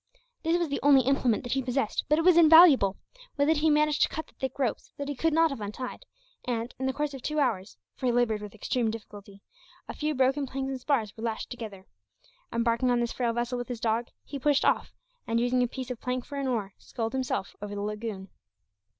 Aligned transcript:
This 0.41 0.57
was 0.57 0.69
the 0.69 0.79
only 0.81 1.03
implement 1.03 1.43
that 1.43 1.51
he 1.51 1.61
possessed, 1.61 2.05
but 2.09 2.17
it 2.17 2.23
was 2.23 2.35
invaluable. 2.35 2.97
With 3.37 3.49
it 3.51 3.57
he 3.57 3.69
managed 3.69 4.01
to 4.01 4.09
cut 4.09 4.25
the 4.25 4.33
thick 4.33 4.57
ropes 4.57 4.91
that 4.97 5.07
he 5.07 5.13
could 5.13 5.31
not 5.31 5.51
have 5.51 5.61
untied, 5.61 6.07
and, 6.43 6.73
in 6.79 6.87
the 6.87 6.91
course 6.91 7.13
of 7.13 7.21
two 7.21 7.39
hours 7.39 7.77
for 7.95 8.07
he 8.07 8.11
laboured 8.11 8.41
with 8.41 8.55
extreme 8.55 8.89
difficulty 8.89 9.43
a 9.87 9.93
few 9.93 10.15
broken 10.15 10.47
planks 10.47 10.71
and 10.71 10.81
spars 10.81 11.15
were 11.15 11.21
lashed 11.23 11.51
together. 11.51 11.85
Embarking 12.51 12.89
on 12.89 12.99
this 12.99 13.11
frail 13.13 13.31
vessel 13.31 13.59
with 13.59 13.67
his 13.67 13.79
dog, 13.79 14.07
he 14.25 14.39
pushed 14.39 14.65
off, 14.65 14.91
and 15.27 15.39
using 15.39 15.61
a 15.61 15.67
piece 15.67 15.91
of 15.91 16.01
plank 16.01 16.25
for 16.25 16.39
an 16.39 16.47
oar, 16.47 16.73
sculled 16.79 17.13
himself 17.13 17.55
over 17.61 17.75
the 17.75 17.81
lagoon. 17.81 18.29